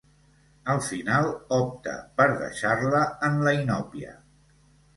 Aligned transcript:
Al 0.73 0.79
final 0.85 1.27
opta 1.59 1.93
per 2.21 2.27
deixar-la 2.41 3.05
en 3.31 3.39
la 3.49 3.57
inòpia. 3.61 4.19